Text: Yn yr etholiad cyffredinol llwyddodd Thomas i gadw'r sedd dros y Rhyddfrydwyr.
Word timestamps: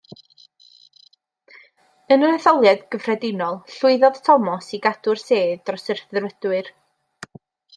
Yn 2.15 2.25
yr 2.29 2.37
etholiad 2.37 2.81
cyffredinol 2.95 3.59
llwyddodd 3.75 4.19
Thomas 4.31 4.73
i 4.79 4.81
gadw'r 4.87 5.23
sedd 5.27 5.63
dros 5.69 5.87
y 5.95 5.99
Rhyddfrydwyr. 5.99 6.73